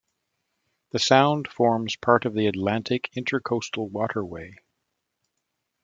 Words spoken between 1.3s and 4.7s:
forms part of the Atlantic Intracoastal Waterway.